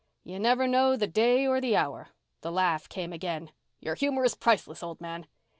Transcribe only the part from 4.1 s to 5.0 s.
is priceless, old